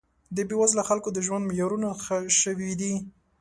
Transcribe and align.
د 0.35 0.37
بې 0.47 0.55
وزله 0.61 0.83
خلکو 0.89 1.09
د 1.13 1.17
ژوند 1.25 1.47
معیارونه 1.49 1.87
ښه 2.03 2.17
شوي 2.41 2.71
دي 2.81 2.93